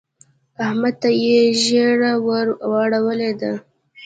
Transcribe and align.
احمد 0.65 0.93
ته 1.01 1.09
يې 1.23 1.39
ژیړه 1.63 2.13
ور 2.25 2.47
واړولې 2.71 3.31
ده. 3.41 3.53